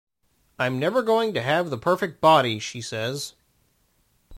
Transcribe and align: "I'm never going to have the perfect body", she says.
"I'm 0.57 0.79
never 0.79 1.03
going 1.03 1.31
to 1.35 1.43
have 1.43 1.69
the 1.69 1.77
perfect 1.77 2.21
body", 2.21 2.57
she 2.57 2.81
says. 2.81 3.35